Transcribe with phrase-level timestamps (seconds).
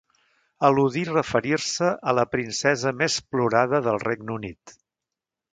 [0.69, 4.79] Eludí referir-se a la princesa més plorada del Regne Unit.